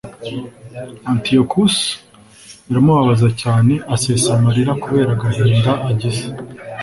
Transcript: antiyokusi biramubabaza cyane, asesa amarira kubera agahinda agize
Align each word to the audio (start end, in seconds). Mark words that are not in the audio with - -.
antiyokusi 1.11 1.87
biramubabaza 2.65 3.29
cyane, 3.41 3.73
asesa 3.95 4.29
amarira 4.37 4.71
kubera 4.83 5.09
agahinda 5.15 5.71
agize 5.89 6.25